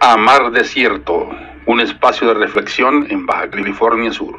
a 0.00 0.16
Mar 0.16 0.50
Desierto, 0.50 1.28
un 1.66 1.80
espacio 1.80 2.28
de 2.28 2.34
reflexión 2.34 3.06
en 3.10 3.26
Baja 3.26 3.50
California 3.50 4.12
Sur. 4.12 4.36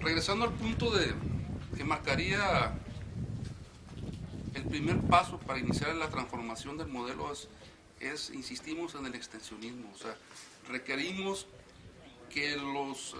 Regresando 0.00 0.46
al 0.46 0.52
punto 0.52 0.90
de 0.90 1.14
que 1.76 1.84
marcaría 1.84 2.77
primer 4.68 5.00
paso 5.02 5.38
para 5.38 5.58
iniciar 5.58 5.94
la 5.96 6.08
transformación 6.08 6.76
del 6.78 6.88
modelo 6.88 7.32
es, 8.00 8.30
insistimos 8.30 8.94
en 8.94 9.06
el 9.06 9.14
extensionismo, 9.14 9.90
o 9.94 9.98
sea, 9.98 10.14
requerimos 10.68 11.46
que 12.30 12.56
los, 12.56 13.16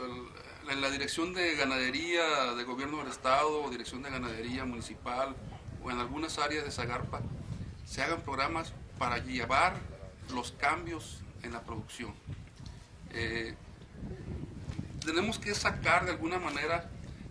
en 0.69 0.80
la 0.80 0.91
dirección 0.91 1.33
de 1.33 1.56
ganadería 1.56 2.55
de 2.55 2.65
gobierno 2.65 2.98
del 2.98 3.09
estado 3.09 3.69
dirección 3.70 4.03
de 4.03 4.11
ganadería 4.11 4.65
municipal 4.65 5.34
o 5.83 5.91
en 5.91 5.98
algunas 5.98 6.39
áreas 6.39 6.65
de 6.65 6.70
Zagarpa 6.70 7.20
se 7.87 8.03
hagan 8.03 8.20
programas 8.20 8.75
para 8.98 9.19
llevar 9.19 9.77
los 10.34 10.53
cambios 10.53 11.20
en 11.42 11.53
la 11.53 11.62
producción. 11.62 12.12
Eh, 13.12 13.55
tenemos 15.05 15.39
que 15.39 15.55
sacar 15.55 16.05
de 16.05 16.11
alguna 16.11 16.39
manera 16.39 16.91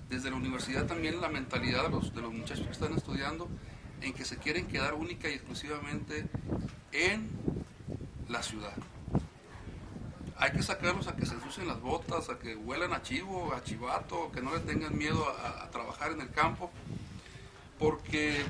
desde 0.10 0.32
la 0.32 0.38
universidad 0.38 0.88
también 0.88 1.22
la 1.22 1.30
mentalidad 1.30 1.84
de 1.84 1.90
los, 1.90 2.16
de 2.16 2.22
los 2.22 2.34
muchachos 2.34 2.66
que 2.66 2.72
están 2.72 2.94
estudiando 2.94 3.48
en 4.02 4.14
que 4.14 4.26
se 4.26 4.38
quieren 4.38 4.68
quedar 4.68 4.94
única 4.94 5.30
y 5.30 5.34
exclusivamente 5.34 6.26
en 6.92 7.30
la 8.28 8.44
ciudad. 8.44 8.74
Hay 10.38 10.52
que 10.52 10.62
sacarlos 10.62 11.08
a 11.08 11.16
que 11.16 11.26
se 11.26 11.34
ensucien 11.34 11.68
las 11.68 11.82
botas, 11.82 12.30
a 12.30 12.38
que 12.38 12.56
huelan 12.56 12.94
a 12.94 13.02
chivo, 13.02 13.54
a 13.54 13.64
chivato, 13.64 14.32
que 14.32 14.42
no 14.42 14.54
les 14.54 14.66
tengan 14.66 14.96
miedo 14.96 15.28
a, 15.30 15.68
trabajar 15.72 16.12
en 16.12 16.22
el 16.22 16.30
campo, 16.30 16.70
porque 17.80 18.44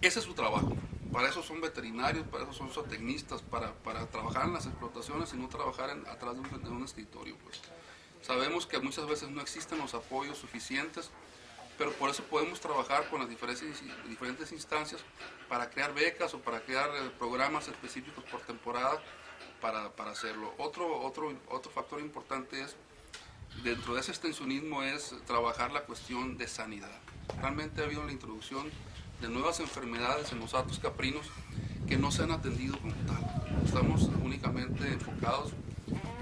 ese 0.00 0.18
es 0.18 0.24
su 0.24 0.34
trabajo. 0.34 0.76
Para 1.12 1.28
eso 1.28 1.42
son 1.42 1.60
veterinarios, 1.60 2.26
para 2.26 2.44
eso 2.44 2.52
son 2.52 2.70
zootecnistas, 2.70 3.42
para, 3.42 3.72
para 3.74 4.06
trabajar 4.06 4.46
en 4.46 4.52
las 4.52 4.66
explotaciones 4.66 5.32
y 5.32 5.36
no 5.36 5.48
trabajar 5.48 5.90
atrás 6.08 6.34
de 6.34 6.40
un, 6.40 6.62
de 6.62 6.70
un 6.70 6.84
escritorio. 6.84 7.36
Pues. 7.38 7.60
Sabemos 8.22 8.66
que 8.66 8.78
muchas 8.80 9.06
veces 9.06 9.30
no 9.30 9.40
existen 9.40 9.78
los 9.78 9.94
apoyos 9.94 10.38
suficientes 10.38 11.10
pero 11.80 11.92
por 11.92 12.10
eso 12.10 12.22
podemos 12.24 12.60
trabajar 12.60 13.08
con 13.08 13.20
las 13.20 13.28
diferentes, 13.30 14.52
instancias 14.52 15.00
para 15.48 15.70
crear 15.70 15.94
becas 15.94 16.34
o 16.34 16.38
para 16.38 16.60
crear 16.60 16.90
eh, 16.90 17.10
programas 17.18 17.68
específicos 17.68 18.22
por 18.24 18.42
temporada 18.42 19.02
para, 19.62 19.90
para, 19.96 20.10
hacerlo. 20.10 20.52
Otro, 20.58 21.00
otro, 21.00 21.34
otro 21.48 21.72
factor 21.72 22.00
importante 22.00 22.60
es, 22.60 22.76
dentro 23.64 23.94
de 23.94 24.00
ese 24.00 24.10
extensionismo, 24.10 24.82
es 24.82 25.14
trabajar 25.26 25.72
la 25.72 25.84
cuestión 25.84 26.36
de 26.36 26.48
sanidad. 26.48 27.00
Realmente 27.40 27.80
ha 27.80 27.86
habido 27.86 28.04
la 28.04 28.12
introducción 28.12 28.70
de 29.22 29.28
nuevas 29.30 29.58
enfermedades 29.60 30.32
en 30.32 30.40
los 30.40 30.52
atos 30.52 30.80
caprinos 30.80 31.28
que 31.88 31.96
no 31.96 32.12
se 32.12 32.24
han 32.24 32.32
atendido 32.32 32.78
como 32.78 32.92
tal. 33.06 33.62
Estamos 33.64 34.10
únicamente 34.22 34.86
enfocados 34.86 35.54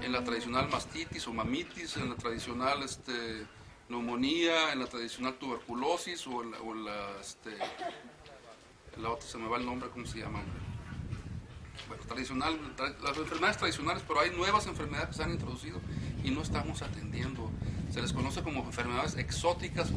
en 0.03 0.13
la 0.13 0.23
tradicional 0.23 0.69
mastitis 0.69 1.27
o 1.27 1.33
mamitis, 1.33 1.97
en 1.97 2.11
la 2.11 2.15
tradicional... 2.15 2.81
Este, 2.81 3.45
neumonía, 3.89 4.71
en 4.71 4.79
la 4.79 4.85
tradicional 4.85 5.35
tuberculosis 5.35 6.25
o 6.27 6.43
la, 6.43 7.19
este, 7.19 7.57
la 9.01 9.09
otra 9.09 9.27
se 9.27 9.37
me 9.37 9.47
va 9.47 9.57
el 9.57 9.65
nombre, 9.65 9.89
¿cómo 9.89 10.05
se 10.05 10.19
llama? 10.19 10.41
Bueno, 11.87 12.03
tradicional, 12.03 12.59
las 13.01 13.17
enfermedades 13.17 13.57
tradicionales, 13.57 14.03
pero 14.07 14.19
hay 14.19 14.29
nuevas 14.31 14.67
enfermedades 14.67 15.09
que 15.09 15.15
se 15.15 15.23
han 15.23 15.31
introducido 15.31 15.79
y 16.23 16.29
no 16.29 16.41
estamos 16.41 16.81
atendiendo. 16.81 17.49
Se 17.91 18.01
les 18.01 18.13
conoce 18.13 18.43
como 18.43 18.61
enfermedades 18.61 19.17
exóticas, 19.17 19.89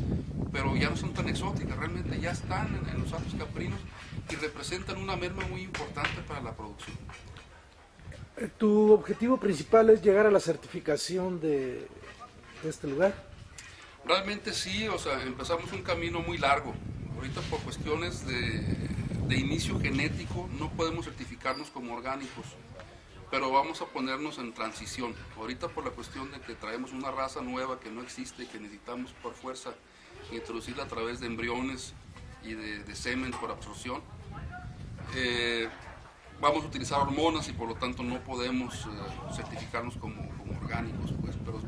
pero 0.53 0.75
ya 0.77 0.89
no 0.89 0.97
son 0.97 1.13
tan 1.13 1.29
exóticas, 1.29 1.77
realmente 1.77 2.19
ya 2.19 2.31
están 2.31 2.69
en, 2.91 3.03
los 3.03 3.13
altos 3.13 3.35
caprinos 3.35 3.79
y 4.31 4.37
representan 4.37 4.97
una 4.97 5.17
merma 5.17 5.45
muy 5.47 5.63
importante 5.63 6.23
para 6.27 6.41
la 6.41 6.57
producción. 6.57 6.97
¿Tu 8.57 8.93
objetivo 8.93 9.37
principal 9.37 9.91
es 9.91 10.01
llegar 10.01 10.27
a 10.27 10.31
la 10.31 10.41
certificación 10.41 11.41
de 11.41 11.87
este 12.65 12.87
lugar? 12.87 13.32
Realmente 14.05 14.53
sí, 14.53 14.89
o 14.89 14.99
sea, 14.99 15.23
empezamos 15.23 15.73
un 15.73 15.83
camino 15.83 16.21
muy 16.21 16.37
largo. 16.37 16.75
Ahorita 17.17 17.41
por 17.43 17.61
cuestiones 17.61 18.27
de, 18.27 19.37
inicio 19.37 19.81
genético 19.81 20.47
no 20.59 20.69
podemos 20.71 21.07
certificarnos 21.07 21.71
como 21.71 21.95
orgánicos, 21.95 22.45
pero 23.31 23.51
vamos 23.51 23.81
a 23.81 23.87
ponernos 23.87 24.37
en 24.39 24.53
transición. 24.53 25.15
Ahorita 25.39 25.69
por 25.69 25.85
la 25.85 25.91
cuestión 25.91 26.31
de 26.31 26.41
que 26.41 26.55
traemos 26.55 26.93
una 26.93 27.11
raza 27.11 27.41
nueva 27.41 27.81
que 27.81 27.91
no 27.91 28.03
existe 28.03 28.43
y 28.43 28.47
que 28.47 28.61
necesitamos 28.61 29.13
por 29.23 29.33
fuerza 29.33 29.73
introducirla 30.33 30.83
a 30.83 30.89
través 30.89 31.21
de 31.21 31.29
embriones 31.29 31.95
y 32.43 32.55
de, 32.55 32.95
semen 32.95 33.31
por 33.31 33.51
absorción. 33.51 34.03
Eh, 35.15 35.69
vamos 36.41 36.65
a 36.65 36.67
utilizar 36.67 37.01
hormonas 37.01 37.49
y 37.49 37.53
por 37.53 37.69
lo 37.69 37.77
tanto 37.77 38.03
no 38.03 38.19
podemos 38.21 38.75
eh, 38.75 39.35
certificarnos 39.35 39.97
como, 39.97 40.29
orgánicos, 40.61 41.13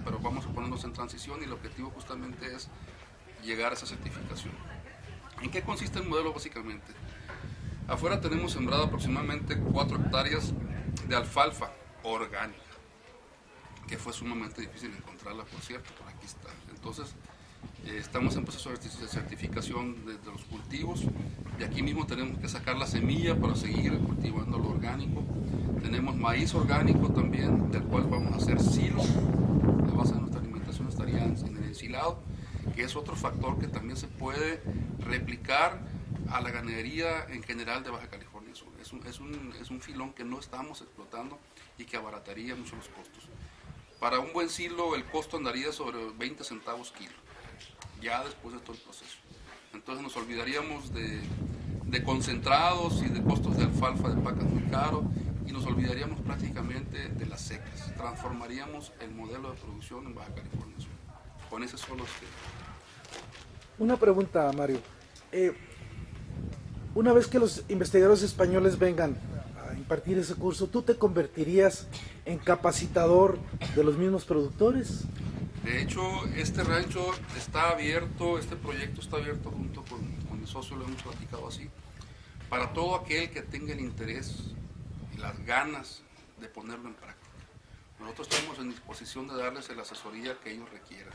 pero, 0.04 0.18
vamos 0.18 0.46
a 0.46 0.48
ponernos 0.48 0.84
en 0.84 0.92
transición 0.92 1.40
y 1.40 1.44
el 1.44 1.52
objetivo 1.52 1.90
justamente 1.90 2.54
es 2.54 2.68
llegar 3.42 3.72
a 3.72 3.74
esa 3.74 3.86
certificación. 3.86 4.52
¿En 5.42 5.50
qué 5.50 5.62
consiste 5.62 5.98
el 5.98 6.06
modelo 6.08 6.32
básicamente? 6.32 6.92
Afuera 7.86 8.20
tenemos 8.20 8.52
sembrado 8.52 8.84
aproximadamente 8.84 9.58
4 9.58 9.96
hectáreas 9.98 10.52
de 11.06 11.16
alfalfa 11.16 11.70
orgánica, 12.02 12.58
que 13.86 13.98
fue 13.98 14.12
sumamente 14.12 14.62
difícil 14.62 14.94
encontrarla, 14.96 15.44
por 15.44 15.60
cierto, 15.60 15.92
por 15.94 16.08
aquí 16.08 16.26
está. 16.26 16.48
Entonces, 16.70 17.14
eh, 17.86 17.98
estamos 17.98 18.36
en 18.36 18.44
proceso 18.44 18.70
de 18.70 18.76
certificación 18.78 20.06
de, 20.06 20.14
los 20.30 20.44
cultivos. 20.44 21.04
De 21.58 21.66
aquí 21.66 21.82
mismo 21.82 22.06
tenemos 22.06 22.38
que 22.38 22.48
sacar 22.48 22.76
la 22.76 22.86
semilla 22.86 23.38
para 23.38 23.54
seguir 23.54 23.98
cultivando 23.98 24.58
lo 24.58 24.70
orgánico. 24.70 25.22
Tenemos 25.82 26.16
maíz 26.16 26.54
orgánico 26.54 27.10
también, 27.10 27.70
del 27.70 27.82
cual 27.84 28.04
vamos 28.04 28.32
a 28.32 28.36
hacer 28.36 28.60
silo. 28.60 29.02
La 29.86 29.92
base 29.92 30.14
de 30.14 30.20
nuestra 30.20 30.40
alimentación 30.40 30.88
estaría 30.88 31.24
en 31.24 31.32
el 31.32 31.63
ensilado, 31.74 32.22
que 32.74 32.84
es 32.84 32.96
otro 32.96 33.16
factor 33.16 33.58
que 33.58 33.66
también 33.66 33.96
se 33.96 34.06
puede 34.06 34.62
replicar 35.00 35.80
a 36.30 36.40
la 36.40 36.50
ganadería 36.50 37.26
en 37.28 37.42
general 37.42 37.84
de 37.84 37.90
Baja 37.90 38.08
California 38.08 38.54
Sur. 38.54 38.72
Es 38.80 38.92
un, 38.92 39.06
es 39.06 39.20
un, 39.20 39.54
es 39.60 39.70
un 39.70 39.80
filón 39.80 40.12
que 40.12 40.24
no 40.24 40.38
estamos 40.38 40.80
explotando 40.80 41.38
y 41.76 41.84
que 41.84 41.96
abarataría 41.96 42.54
mucho 42.54 42.76
los 42.76 42.88
costos. 42.88 43.28
Para 44.00 44.20
un 44.20 44.32
buen 44.32 44.48
silo 44.48 44.94
el 44.94 45.04
costo 45.04 45.36
andaría 45.36 45.72
sobre 45.72 45.98
20 46.18 46.44
centavos 46.44 46.92
kilo 46.92 47.24
ya 48.00 48.22
después 48.22 48.54
de 48.54 48.60
todo 48.60 48.72
el 48.74 48.80
proceso. 48.80 49.16
Entonces 49.72 50.02
nos 50.02 50.16
olvidaríamos 50.16 50.92
de, 50.92 51.22
concentrados 52.04 53.02
y 53.02 53.08
de 53.08 53.22
costos 53.22 53.56
de 53.56 53.64
alfalfa 53.64 54.08
de 54.08 54.20
pacas 54.20 54.44
muy 54.44 54.62
caro 54.64 55.04
y 55.46 55.52
nos 55.52 55.64
olvidaríamos 55.64 56.20
prácticamente 56.20 57.08
de 57.08 57.26
las 57.26 57.40
secas. 57.40 57.94
Transformaríamos 57.96 58.92
el 59.00 59.10
modelo 59.12 59.52
de 59.52 59.58
producción 59.58 60.06
en 60.06 60.14
Baja 60.14 60.34
California 60.34 60.80
Sur. 60.80 60.93
Con 61.54 61.62
ese 61.62 61.78
solo 61.78 62.02
que... 62.02 62.26
Una 63.78 63.96
pregunta, 63.96 64.50
Mario. 64.50 64.80
Eh, 65.30 65.56
una 66.96 67.12
vez 67.12 67.28
que 67.28 67.38
los 67.38 67.62
investigadores 67.68 68.24
españoles 68.24 68.76
vengan 68.76 69.16
a 69.56 69.72
impartir 69.74 70.18
ese 70.18 70.34
curso, 70.34 70.66
¿tú 70.66 70.82
te 70.82 70.98
convertirías 70.98 71.86
en 72.24 72.38
capacitador 72.38 73.38
de 73.76 73.84
los 73.84 73.96
mismos 73.96 74.24
productores? 74.24 75.04
De 75.62 75.80
hecho, 75.80 76.02
este 76.34 76.64
rancho 76.64 77.12
está 77.36 77.70
abierto, 77.70 78.36
este 78.36 78.56
proyecto 78.56 79.00
está 79.00 79.18
abierto 79.18 79.52
junto 79.52 79.84
con, 79.84 80.00
mi 80.40 80.48
socio, 80.48 80.74
lo 80.74 80.86
hemos 80.86 81.04
platicado 81.04 81.46
así, 81.46 81.70
para 82.50 82.72
todo 82.72 82.96
aquel 82.96 83.30
que 83.30 83.42
tenga 83.42 83.74
el 83.74 83.80
interés 83.80 84.56
y 85.14 85.18
las 85.18 85.38
ganas 85.46 86.02
de 86.40 86.48
ponerlo 86.48 86.88
en 86.88 86.94
práctica. 86.94 87.30
Nosotros 88.00 88.26
estamos 88.28 88.58
en 88.58 88.70
disposición 88.70 89.28
de 89.28 89.36
darles 89.36 89.68
la 89.68 89.82
asesoría 89.82 90.36
que 90.42 90.50
ellos 90.50 90.68
requieran, 90.72 91.14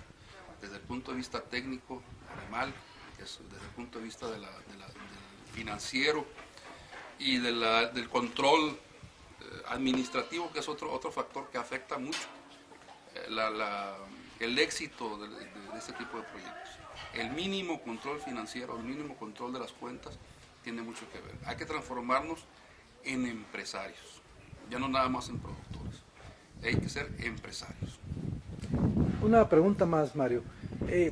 desde 0.62 0.76
el 0.76 0.82
punto 0.82 1.12
de 1.12 1.18
vista 1.18 1.42
técnico, 1.42 2.02
animal, 2.42 2.74
desde 3.18 3.66
el 3.66 3.72
punto 3.76 4.00
de 4.00 4.06
vista 4.06 4.30
del 4.30 4.46
financiero 5.54 6.26
y 7.18 7.38
del 7.38 8.10
control 8.10 8.70
eh, 8.70 9.62
administrativo, 9.68 10.52
que 10.52 10.60
es 10.60 10.70
otro, 10.70 10.92
otro 10.92 11.12
factor 11.12 11.50
que 11.50 11.58
afecta 11.58 11.98
mucho 11.98 12.28
eh, 13.16 13.30
la 13.30 13.98
el 14.40 14.58
éxito 14.58 15.18
de, 15.18 15.28
este 15.78 15.94
tipo 15.94 16.18
de 16.18 16.24
proyectos. 16.24 16.70
El 17.14 17.32
mínimo 17.32 17.82
control 17.82 18.20
financiero, 18.22 18.78
el 18.78 18.84
mínimo 18.84 19.16
control 19.18 19.54
de 19.54 19.60
las 19.60 19.72
cuentas 19.74 20.18
tiene 20.64 20.82
mucho 20.82 21.10
que 21.12 21.20
ver. 21.20 21.36
Hay 21.46 21.58
que 21.58 21.66
transformarnos 21.66 22.40
en 23.04 23.26
empresarios, 23.26 24.22
ya 24.70 24.80
no 24.80 24.88
nada 24.88 25.10
más 25.10 25.30
en 25.30 25.40
productores. 25.40 26.02
Hay 26.64 26.76
que 26.78 26.90
ser 26.90 27.14
empresarios. 27.20 28.00
Una 29.22 29.50
pregunta 29.50 29.86
más, 29.86 30.16
Mario. 30.16 30.44
Eh, 30.88 31.12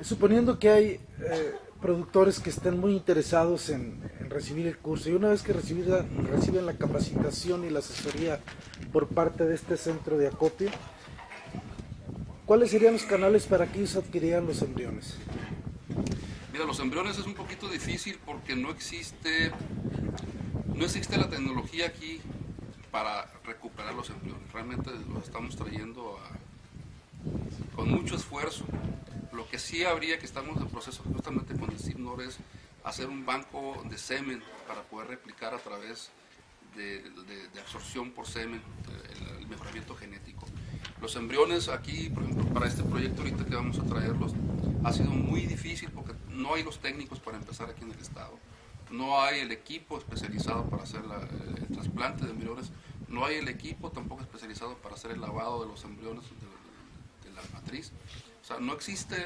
suponiendo 0.00 0.58
que 0.58 0.70
hay 0.70 0.86
eh, 1.20 1.54
productores 1.80 2.40
que 2.40 2.50
estén 2.50 2.78
muy 2.78 2.92
interesados 2.92 3.70
en, 3.70 4.00
recibir 4.28 4.66
el 4.66 4.78
curso 4.78 5.10
y 5.10 5.12
una 5.12 5.28
vez 5.28 5.42
que 5.42 5.52
reciben 5.52 6.66
la 6.66 6.74
capacitación 6.74 7.64
y 7.64 7.70
la 7.70 7.80
asesoría 7.80 8.40
por 8.92 9.08
parte 9.08 9.44
de 9.44 9.54
este 9.54 9.76
centro 9.76 10.18
de 10.18 10.28
acopio, 10.28 10.70
¿cuáles 12.46 12.70
serían 12.70 12.92
los 12.92 13.04
canales 13.04 13.46
para 13.46 13.66
que 13.66 13.78
ellos 13.78 13.96
adquirieran 13.96 14.46
los 14.46 14.62
embriones? 14.62 15.16
Mira, 16.52 16.64
los 16.64 16.78
embriones 16.80 17.18
es 17.18 17.26
un 17.26 17.34
poquito 17.34 17.68
difícil 17.68 18.18
porque 18.24 18.54
no 18.54 18.70
existe, 18.70 19.50
no 20.74 20.84
existe 20.84 21.16
la 21.16 21.28
tecnología 21.28 21.86
aquí 21.86 22.20
para 22.90 23.30
recuperar 23.44 23.94
los 23.94 24.10
embriones. 24.10 24.52
Realmente 24.52 24.90
los 25.12 25.24
estamos 25.24 25.56
trayendo 25.56 26.18
con 27.80 27.90
mucho 27.92 28.14
esfuerzo. 28.14 28.66
Lo 29.32 29.48
que 29.48 29.58
sí 29.58 29.84
habría 29.84 30.18
que 30.18 30.26
estamos 30.26 30.60
en 30.60 30.68
proceso 30.68 31.02
justamente 31.02 31.58
con 31.58 31.70
el 31.70 31.78
CIPNOR 31.78 32.20
es 32.20 32.36
hacer 32.84 33.08
un 33.08 33.24
banco 33.24 33.82
de 33.88 33.96
semen 33.96 34.42
para 34.68 34.82
poder 34.82 35.08
replicar 35.08 35.54
a 35.54 35.58
través 35.58 36.10
de, 36.76 37.02
absorción 37.58 38.10
por 38.10 38.26
semen 38.26 38.60
el, 39.38 39.46
mejoramiento 39.46 39.96
genético. 39.96 40.44
Los 41.00 41.16
embriones 41.16 41.70
aquí, 41.70 42.10
por 42.10 42.22
ejemplo, 42.24 42.44
para 42.52 42.66
este 42.66 42.82
proyecto 42.82 43.22
ahorita 43.22 43.46
que 43.46 43.54
vamos 43.54 43.78
a 43.78 43.84
traerlos, 43.84 44.32
ha 44.84 44.92
sido 44.92 45.10
muy 45.10 45.46
difícil 45.46 45.88
porque 45.90 46.12
no 46.28 46.54
hay 46.54 46.62
los 46.62 46.80
técnicos 46.80 47.18
para 47.18 47.38
empezar 47.38 47.70
aquí 47.70 47.82
en 47.82 47.92
el 47.92 47.98
estado. 47.98 48.38
No 48.90 49.22
hay 49.22 49.40
el 49.40 49.52
equipo 49.52 49.96
especializado 49.96 50.68
para 50.68 50.82
hacer 50.82 51.00
el 51.00 51.74
trasplante 51.74 52.26
de 52.26 52.32
embriones, 52.32 52.72
no 53.08 53.24
hay 53.24 53.36
el 53.36 53.48
equipo 53.48 53.90
tampoco 53.90 54.20
especializado 54.20 54.76
para 54.76 54.96
hacer 54.96 55.12
el 55.12 55.20
lavado 55.22 55.62
de 55.62 55.68
los 55.68 55.82
embriones 55.84 56.24
de 56.24 56.59
matriz 57.52 57.92
no 58.58 58.72
existe 58.72 59.16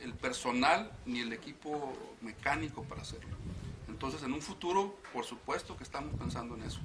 el, 0.00 0.12
personal 0.14 0.92
ni 1.06 1.20
el 1.20 1.32
equipo 1.32 1.96
mecánico 2.20 2.82
para 2.82 3.02
hacerlo. 3.02 3.36
Entonces, 3.88 4.22
en 4.22 4.32
un 4.32 4.42
futuro, 4.42 4.98
por 5.12 5.24
supuesto 5.24 5.76
que 5.76 5.84
estamos 5.84 6.14
pensando 6.18 6.54
en 6.56 6.64
eso. 6.64 6.80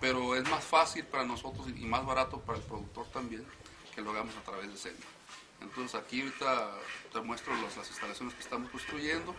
Pero 0.00 0.36
es 0.36 0.48
más 0.50 0.62
fácil 0.62 1.04
para 1.04 1.24
nosotros 1.24 1.68
y 1.68 1.86
más 1.86 2.04
barato 2.04 2.40
para 2.40 2.58
el 2.58 2.64
productor 2.64 3.06
también 3.06 3.46
que 3.94 4.02
lo 4.02 4.10
hagamos 4.10 4.36
a 4.36 4.42
través 4.42 4.70
de 4.70 4.76
SEMI. 4.76 4.98
Entonces, 5.62 5.94
aquí 5.94 6.20
ahorita 6.20 6.72
te 7.12 7.20
muestro 7.22 7.54
las 7.56 7.76
instalaciones 7.88 8.34
que 8.34 8.42
estamos 8.42 8.70
construyendo 8.70 9.34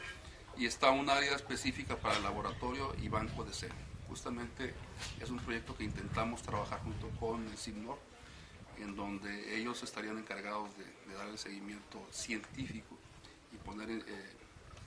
y 0.57 0.65
está 0.65 0.89
un 0.89 1.09
área 1.09 1.35
específica 1.35 1.95
para 1.97 2.17
el 2.17 2.23
laboratorio 2.23 2.95
y 2.99 3.07
banco 3.07 3.43
de 3.43 3.53
SEMI. 3.53 3.75
Justamente 4.07 4.73
es 5.19 5.29
un 5.29 5.37
proyecto 5.37 5.77
que 5.77 5.83
intentamos 5.83 6.41
trabajar 6.41 6.81
junto 6.81 7.09
con 7.19 7.47
el 7.47 7.57
CIMNOR 7.57 7.99
en 8.79 8.95
donde 8.95 9.57
ellos 9.57 9.81
estarían 9.83 10.17
encargados 10.17 10.69
de, 10.77 11.13
dar 11.13 11.27
el 11.27 11.37
seguimiento 11.37 12.05
científico 12.11 12.97
y 13.51 13.57
poner 13.57 13.89
eh, 13.89 14.03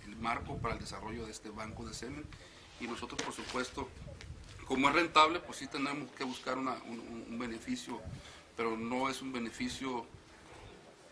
el 0.07 0.17
marco 0.17 0.57
para 0.59 0.75
el 0.75 0.81
desarrollo 0.81 1.25
de 1.25 1.33
este 1.33 1.51
banco 1.51 1.85
de 1.87 1.95
semen. 1.95 2.25
Y 2.81 2.87
nosotros, 2.87 3.21
por 3.23 3.35
supuesto, 3.35 3.89
como 4.67 4.89
es 4.89 4.95
rentable, 4.95 5.41
pues 5.41 5.59
sí 5.59 5.67
tenemos 5.67 6.09
que 6.13 6.23
buscar 6.23 6.57
un, 6.57 7.39
beneficio, 7.39 8.01
pero 8.57 8.77
no 8.77 9.09
es 9.09 9.21
un 9.21 9.33
beneficio 9.33 10.07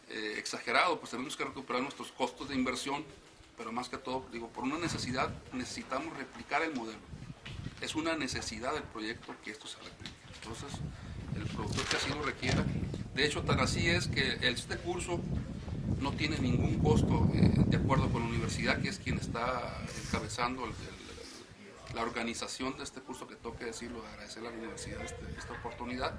eh, 0.09 0.35
exagerado, 0.37 1.01
pues 1.01 1.11
tenemos 1.11 1.37
que 1.37 1.45
recuperar 1.45 1.83
nuestros 1.83 2.13
costos 2.13 2.49
de 2.49 2.55
inversión, 2.55 3.05
pero 3.57 3.73
más 3.73 3.89
que 3.89 3.99
todo, 3.99 4.25
digo, 4.31 4.49
por 4.49 4.63
una 4.63 4.79
necesidad 4.79 5.31
necesitamos 5.53 6.17
replicar 6.17 6.63
el 6.63 6.73
modelo. 6.75 7.01
Es 7.81 7.97
una 7.97 8.15
necesidad 8.15 8.75
del 8.75 8.85
proyecto 8.85 9.35
que 9.43 9.51
esto 9.51 9.67
se 9.67 9.79
replique. 9.81 10.15
Entonces, 10.41 10.79
el 11.35 11.45
productor 11.49 11.85
que 11.85 11.97
así 11.97 12.09
lo 12.11 12.18
requiera. 12.29 12.65
De 13.15 13.25
hecho, 13.25 13.43
tan 13.43 13.61
así 13.61 13.89
es 13.89 14.07
que 14.07 14.39
este 14.43 14.77
curso 14.77 15.21
no 16.01 16.13
tiene 16.13 16.39
ningún 16.39 16.79
costo 16.79 17.29
eh, 17.35 17.51
de 17.67 17.77
acuerdo 17.77 18.09
con 18.11 18.23
la 18.23 18.29
universidad, 18.29 18.81
que 18.81 18.89
es 18.89 18.99
quien 18.99 19.19
está 19.19 19.83
encabezando 20.05 20.63
la 21.95 22.03
organización 22.03 22.77
de 22.77 22.85
este 22.85 23.01
curso, 23.01 23.27
que 23.27 23.37
toque 23.37 23.65
decirlo, 23.65 24.05
agradecer 24.07 24.47
a 24.47 24.51
la 24.51 24.57
universidad 24.57 25.03
este, 25.03 25.25
esta 25.37 25.55
oportunidad. 25.55 26.13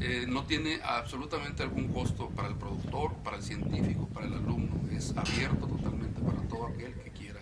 Eh, 0.00 0.26
no 0.28 0.44
tiene 0.44 0.80
absolutamente 0.84 1.62
algún 1.62 1.88
costo 1.88 2.28
para 2.30 2.48
el 2.48 2.54
productor, 2.54 3.14
para 3.24 3.38
el 3.38 3.42
científico, 3.42 4.06
para 4.08 4.26
el 4.26 4.34
alumno. 4.34 4.88
Es 4.92 5.16
abierto 5.16 5.66
totalmente 5.66 6.20
para 6.20 6.40
todo 6.48 6.66
aquel 6.66 6.92
que 6.94 7.10
quiera 7.10 7.40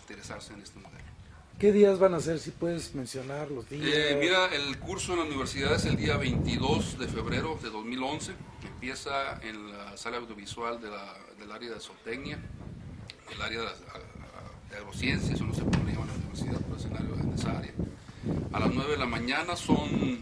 interesarse 0.00 0.54
en 0.54 0.62
este 0.62 0.80
modelo. 0.80 1.17
¿Qué 1.58 1.72
días 1.72 1.98
van 1.98 2.14
a 2.14 2.20
ser? 2.20 2.38
Si 2.38 2.52
puedes 2.52 2.94
mencionar 2.94 3.50
los 3.50 3.68
días. 3.68 3.84
Eh, 3.84 4.16
mira, 4.20 4.46
el 4.54 4.78
curso 4.78 5.14
en 5.14 5.18
la 5.18 5.24
universidad 5.24 5.74
es 5.74 5.86
el 5.86 5.96
día 5.96 6.16
22 6.16 7.00
de 7.00 7.08
febrero 7.08 7.58
de 7.60 7.68
2011. 7.70 8.32
Empieza 8.62 9.40
en 9.42 9.72
la 9.72 9.96
sala 9.96 10.18
audiovisual 10.18 10.80
del 10.80 11.50
área 11.50 11.70
de 11.70 11.80
zootecnia, 11.80 12.38
el 13.34 13.42
área 13.42 13.62
de, 13.62 14.76
agrociencias, 14.76 15.40
no 15.40 15.52
cómo 15.52 15.84
le 15.84 15.94
llaman 15.94 16.06
la 16.06 16.14
universidad, 16.14 16.60
pero 16.60 16.76
escenario 16.76 17.14
en 17.14 17.32
esa 17.32 17.58
área. 17.58 17.72
A 18.52 18.60
las 18.60 18.72
9 18.72 18.92
de 18.92 18.98
la 18.98 19.06
mañana 19.06 19.56
son 19.56 20.18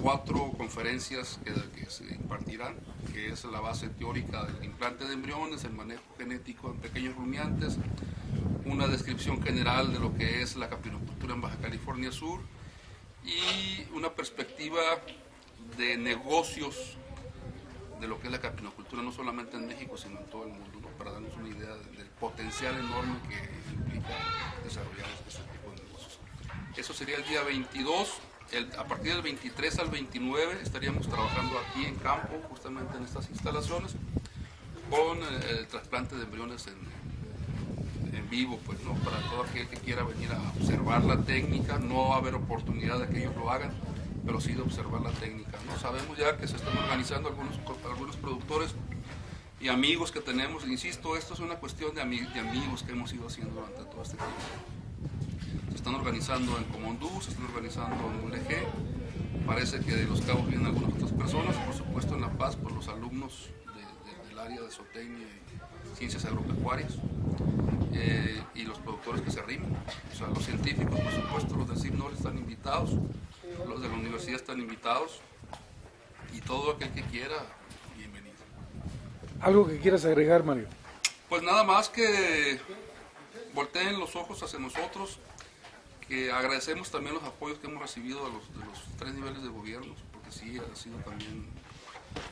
cuatro 0.00 0.52
conferencias 0.56 1.40
que, 1.44 1.52
que, 1.78 1.90
se 1.90 2.04
impartirán, 2.04 2.76
que 3.12 3.28
es 3.28 3.44
la 3.44 3.60
base 3.60 3.90
teórica 3.90 4.46
del 4.46 4.64
implante 4.64 5.04
de 5.04 5.12
embriones, 5.12 5.62
el 5.64 5.74
manejo 5.74 6.02
genético 6.16 6.70
en 6.70 6.78
pequeños 6.78 7.16
rumiantes, 7.16 7.76
una 8.70 8.86
descripción 8.86 9.42
general 9.42 9.92
de 9.92 9.98
lo 9.98 10.14
que 10.14 10.42
es 10.42 10.54
la 10.54 10.68
capinocultura 10.68 11.34
en 11.34 11.40
Baja 11.40 11.56
California 11.56 12.12
Sur 12.12 12.40
y 13.24 13.84
una 13.92 14.10
perspectiva 14.10 14.80
de 15.76 15.96
negocios 15.96 16.96
de 18.00 18.06
lo 18.06 18.20
que 18.20 18.28
es 18.28 18.32
la 18.32 18.40
capinocultura, 18.40 19.02
no 19.02 19.12
solamente 19.12 19.56
en 19.56 19.66
México, 19.66 19.96
sino 19.98 20.20
en 20.20 20.26
todo 20.26 20.44
el 20.44 20.52
mundo, 20.52 20.88
para 20.96 21.10
darnos 21.10 21.34
una 21.36 21.48
idea 21.48 21.74
del 21.74 22.06
potencial 22.20 22.78
enorme 22.78 23.16
que 23.28 23.74
implica 23.74 24.16
desarrollar 24.64 25.08
este 25.28 25.42
tipo 25.42 25.70
de 25.72 25.82
negocios. 25.82 26.18
Eso 26.76 26.94
sería 26.94 27.16
el 27.16 27.24
día 27.24 27.42
22. 27.42 28.20
a 28.78 28.84
partir 28.84 29.12
del 29.12 29.22
23 29.22 29.78
al 29.80 29.90
29 29.90 30.60
estaríamos 30.62 31.08
trabajando 31.08 31.58
aquí 31.58 31.84
en 31.84 31.96
campo, 31.96 32.40
justamente 32.48 32.96
en 32.96 33.04
estas 33.04 33.28
instalaciones, 33.30 33.94
con 34.88 35.18
el, 35.18 35.58
el 35.58 35.66
trasplante 35.66 36.16
de 36.16 36.24
embriones 36.24 36.66
en 36.68 36.89
vivo, 38.30 38.58
pues, 38.64 38.82
¿no? 38.84 38.94
Para 38.94 39.18
todo 39.28 39.42
aquel 39.42 39.66
que 39.68 39.76
quiera 39.76 40.04
venir 40.04 40.30
a 40.32 40.40
observar 40.58 41.04
la 41.04 41.22
técnica, 41.22 41.78
no 41.78 42.08
va 42.08 42.14
a 42.14 42.18
haber 42.18 42.34
oportunidad 42.34 42.98
de 43.00 43.08
que 43.08 43.20
ellos 43.20 43.36
lo 43.36 43.50
hagan, 43.50 43.72
pero 44.24 44.40
sí 44.40 44.52
de 44.52 44.62
observar 44.62 45.00
la 45.00 45.10
técnica, 45.10 45.58
¿no? 45.66 45.78
Sabemos 45.78 46.16
ya 46.16 46.36
que 46.36 46.46
se 46.46 46.56
están 46.56 46.76
organizando 46.78 47.28
algunos, 47.28 47.58
algunos 47.90 48.16
productores 48.16 48.74
y 49.60 49.68
amigos 49.68 50.10
que 50.10 50.20
tenemos, 50.20 50.66
insisto, 50.66 51.16
esto 51.16 51.34
es 51.34 51.40
una 51.40 51.56
cuestión 51.56 51.94
de, 51.94 52.00
amigos 52.00 52.82
que 52.82 52.92
hemos 52.92 53.12
ido 53.12 53.26
haciendo 53.26 53.54
durante 53.54 53.84
todo 53.90 54.02
este 54.02 54.16
tiempo. 54.16 54.34
Se 55.68 55.76
están 55.76 55.94
organizando 55.94 56.56
en 56.56 56.64
Comondú, 56.64 57.10
se 57.20 57.30
están 57.30 57.44
organizando 57.46 57.96
en 58.10 58.24
ULG, 58.24 59.46
parece 59.46 59.80
que 59.80 59.94
de 59.94 60.04
Los 60.04 60.22
Cabos 60.22 60.46
vienen 60.46 60.66
algunas 60.66 60.94
otras 60.94 61.12
personas, 61.12 61.56
por 61.56 61.74
supuesto 61.74 62.14
en 62.14 62.22
La 62.22 62.30
Paz, 62.30 62.56
por 62.56 62.72
los 62.72 62.88
alumnos 62.88 63.50
del 64.28 64.38
área 64.38 64.62
de 64.62 64.70
zootecnia 64.70 65.26
y 65.26 65.96
ciencias 65.98 66.24
agropecuarias. 66.24 66.94
Eh, 67.92 68.42
y 68.54 68.62
los 68.62 68.78
productores 68.78 69.22
que 69.22 69.30
se 69.30 69.40
arriman. 69.40 69.70
O 70.12 70.16
sea, 70.16 70.28
los 70.28 70.44
científicos, 70.44 70.98
por 71.00 71.12
supuesto, 71.12 71.56
los 71.56 71.68
del 71.68 71.78
CIPNOR 71.78 72.12
están 72.12 72.38
invitados, 72.38 72.90
los 73.66 73.82
de 73.82 73.88
la 73.88 73.94
universidad 73.94 74.36
están 74.36 74.60
invitados 74.60 75.20
y 76.32 76.40
todo 76.40 76.72
aquel 76.72 76.90
que 76.90 77.02
quiera, 77.02 77.36
bienvenido. 77.96 78.36
¿Algo 79.40 79.66
que 79.66 79.78
quieras 79.78 80.04
agregar, 80.04 80.44
Mario? 80.44 80.66
Pues 81.28 81.42
nada 81.42 81.64
más 81.64 81.88
que 81.88 82.60
volteen 83.54 83.98
los 83.98 84.14
ojos 84.14 84.42
hacia 84.42 84.58
nosotros, 84.58 85.18
que 86.06 86.30
agradecemos 86.30 86.90
también 86.90 87.14
los 87.14 87.24
apoyos 87.24 87.58
que 87.58 87.66
hemos 87.66 87.82
recibido 87.82 88.24
de 88.26 88.32
los, 88.32 88.52
de 88.52 88.64
los 88.64 88.78
tres 88.98 89.14
niveles 89.14 89.42
de 89.42 89.48
gobierno, 89.48 89.94
porque 90.12 90.30
sí 90.30 90.58
ha 90.58 90.76
sido 90.76 90.96
también 90.98 91.46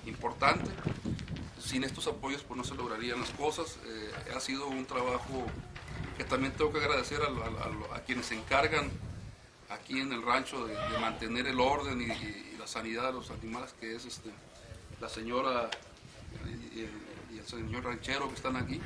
importante 0.07 0.71
sin 1.61 1.85
estos 1.85 2.07
apoyos 2.07 2.43
pues 2.43 2.57
no 2.57 2.65
se 2.65 2.75
lograrían 2.75 3.21
las 3.21 3.31
cosas. 3.31 3.79
Eh, 3.87 4.11
ha 4.35 4.41
sido 4.41 4.69
un 4.69 4.87
trabajo 4.87 5.47
que 6.17 6.25
también 6.25 6.53
tengo 6.53 6.73
que 6.73 6.79
agradecer 6.79 7.21
a, 7.23 8.01
quienes 8.01 8.27
se 8.27 8.35
encargan 8.35 8.91
aquí 9.71 10.01
en 10.01 10.13
el 10.13 10.23
rancho 10.23 10.67
de, 10.67 10.75
mantener 11.01 11.47
el 11.47 11.61
orden 11.61 12.01
y, 12.01 12.59
la 12.59 12.67
sanidad 12.67 13.07
de 13.07 13.13
los 13.13 13.31
animales, 13.31 13.73
que 13.81 13.95
es 13.95 14.05
este, 14.05 14.31
la 15.01 15.09
señora 15.09 15.71
y, 16.75 16.81
el 17.39 17.47
señor 17.47 17.85
ranchero 17.85 18.29
que 18.29 18.35
están 18.35 18.57
aquí, 18.57 18.81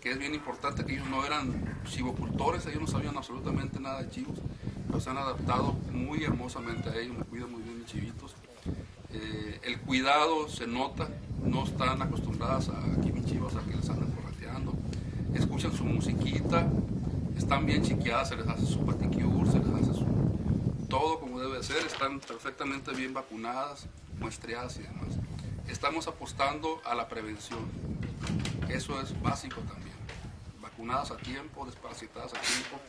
que 0.00 0.12
es 0.12 0.18
bien 0.18 0.34
importante 0.34 0.86
que 0.86 0.94
ellos 0.94 1.08
no 1.08 1.26
eran 1.26 1.82
chivocultores, 1.84 2.64
ellos 2.66 2.82
no 2.82 2.86
sabían 2.86 3.16
absolutamente 3.16 3.80
nada 3.80 4.02
de 4.02 4.10
chivos, 4.10 4.38
pero 4.86 5.00
se 5.00 5.10
han 5.10 5.18
adaptado 5.18 5.72
muy 5.90 6.22
hermosamente 6.22 6.88
a 6.88 6.96
ellos, 6.96 7.18
me 7.18 7.24
cuidan 7.24 7.50
muy 7.50 7.62
bien 7.62 7.78
mis 7.78 7.86
chivitos. 7.86 8.36
Eh, 9.12 9.60
el 9.64 9.80
cuidado 9.80 10.48
se 10.48 10.66
nota, 10.68 11.08
no 11.46 11.64
están 11.64 12.02
acostumbradas 12.02 12.68
a 12.68 12.78
aquí 12.98 13.10
a 13.10 13.70
que 13.70 13.76
les 13.76 13.88
anden 13.90 14.10
correteando, 14.10 14.74
escuchan 15.34 15.72
su 15.72 15.84
musiquita, 15.84 16.66
están 17.36 17.66
bien 17.66 17.82
chiqueadas, 17.82 18.28
se 18.28 18.36
les 18.36 18.46
hace 18.48 18.66
su 18.66 18.84
paticure, 18.84 19.50
se 19.50 19.58
les 19.58 19.68
hace 19.68 19.94
su, 19.94 20.06
todo 20.88 21.20
como 21.20 21.38
debe 21.38 21.62
ser, 21.62 21.84
están 21.86 22.20
perfectamente 22.20 22.92
bien 22.92 23.14
vacunadas, 23.14 23.86
muestreadas 24.18 24.78
y 24.78 24.82
demás. 24.82 25.18
Estamos 25.68 26.06
apostando 26.06 26.80
a 26.84 26.94
la 26.94 27.08
prevención, 27.08 27.60
eso 28.68 29.00
es 29.00 29.20
básico 29.22 29.60
también, 29.60 29.96
vacunadas 30.60 31.10
a 31.10 31.16
tiempo, 31.16 31.66
desparasitadas 31.66 32.32
a 32.34 32.40
tiempo, 32.40 32.80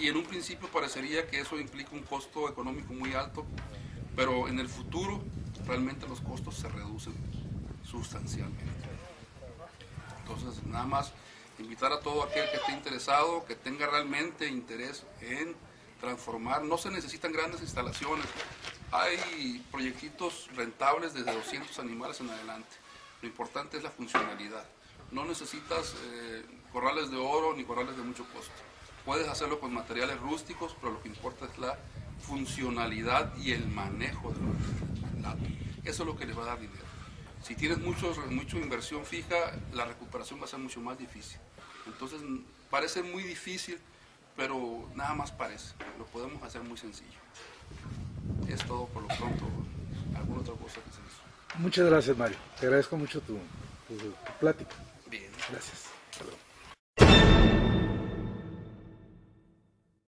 y 0.00 0.08
en 0.08 0.16
un 0.16 0.24
principio 0.24 0.68
parecería 0.68 1.26
que 1.28 1.40
eso 1.40 1.58
implica 1.58 1.90
un 1.92 2.02
costo 2.02 2.48
económico 2.48 2.92
muy 2.92 3.14
alto, 3.14 3.44
pero 4.16 4.48
en 4.48 4.58
el 4.58 4.68
futuro 4.68 5.22
realmente 5.66 6.06
los 6.08 6.20
costos 6.20 6.56
se 6.56 6.68
reducen 6.68 7.14
sustancialmente. 7.84 8.64
Entonces, 10.20 10.64
nada 10.66 10.84
más 10.84 11.12
invitar 11.58 11.92
a 11.92 12.00
todo 12.00 12.22
aquel 12.22 12.50
que 12.50 12.56
esté 12.56 12.72
interesado, 12.72 13.44
que 13.44 13.54
tenga 13.54 13.86
realmente 13.86 14.48
interés 14.48 15.04
en 15.20 15.54
transformar. 16.00 16.64
No 16.64 16.78
se 16.78 16.90
necesitan 16.90 17.32
grandes 17.32 17.60
instalaciones. 17.60 18.26
Hay 18.90 19.64
proyectitos 19.70 20.48
rentables 20.54 21.14
desde 21.14 21.32
200 21.32 21.78
animales 21.78 22.20
en 22.20 22.30
adelante. 22.30 22.76
Lo 23.22 23.28
importante 23.28 23.76
es 23.76 23.82
la 23.82 23.90
funcionalidad. 23.90 24.64
No 25.10 25.24
necesitas 25.24 25.94
eh, 26.06 26.44
corrales 26.72 27.10
de 27.10 27.16
oro 27.16 27.54
ni 27.56 27.64
corrales 27.64 27.96
de 27.96 28.02
mucho 28.02 28.24
costo. 28.32 28.52
Puedes 29.04 29.28
hacerlo 29.28 29.60
con 29.60 29.72
materiales 29.72 30.18
rústicos, 30.20 30.74
pero 30.80 30.92
lo 30.92 31.02
que 31.02 31.08
importa 31.08 31.46
es 31.46 31.58
la 31.58 31.78
funcionalidad 32.20 33.36
y 33.36 33.52
el 33.52 33.66
manejo 33.68 34.32
del 34.32 35.22
gato. 35.22 35.44
Eso 35.84 36.02
es 36.02 36.06
lo 36.06 36.16
que 36.16 36.26
le 36.26 36.32
va 36.32 36.44
a 36.44 36.46
dar 36.46 36.60
dinero. 36.60 36.93
Si 37.44 37.54
tienes 37.54 37.78
mucho, 37.78 38.14
mucha 38.30 38.56
inversión 38.56 39.04
fija, 39.04 39.36
la 39.74 39.84
recuperación 39.84 40.40
va 40.40 40.44
a 40.44 40.48
ser 40.48 40.60
mucho 40.60 40.80
más 40.80 40.98
difícil. 40.98 41.38
Entonces, 41.86 42.22
parece 42.70 43.02
muy 43.02 43.22
difícil, 43.22 43.78
pero 44.34 44.88
nada 44.94 45.12
más 45.14 45.30
parece. 45.30 45.74
Lo 45.98 46.06
podemos 46.06 46.42
hacer 46.42 46.62
muy 46.62 46.78
sencillo. 46.78 47.20
Es 48.48 48.64
todo 48.64 48.86
por 48.86 49.02
lo 49.02 49.08
pronto. 49.08 49.44
¿Alguna 50.16 50.40
otra 50.40 50.54
cosa 50.54 50.76
que 50.76 50.90
se 50.90 51.00
hizo? 51.02 51.58
Muchas 51.58 51.84
gracias, 51.84 52.16
Mario. 52.16 52.38
Te 52.58 52.64
agradezco 52.64 52.96
mucho 52.96 53.20
tu, 53.20 53.34
tu, 53.88 53.98
tu 53.98 54.32
plática. 54.40 54.74
Bien. 55.10 55.30
Gracias. 55.50 55.90
Hasta 56.12 56.24
luego. 56.24 56.43